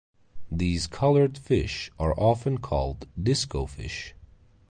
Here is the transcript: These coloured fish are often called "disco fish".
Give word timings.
These 0.51 0.87
coloured 0.87 1.37
fish 1.37 1.91
are 1.99 2.15
often 2.19 2.57
called 2.57 3.07
"disco 3.21 3.67
fish". 3.67 4.15